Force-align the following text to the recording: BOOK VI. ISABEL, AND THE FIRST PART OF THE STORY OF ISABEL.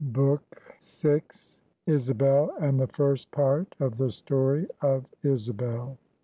BOOK 0.03 0.41
VI. 0.81 1.21
ISABEL, 1.85 2.53
AND 2.59 2.79
THE 2.79 2.87
FIRST 2.87 3.29
PART 3.29 3.75
OF 3.79 3.97
THE 3.99 4.09
STORY 4.09 4.67
OF 4.81 5.05
ISABEL. 5.23 5.95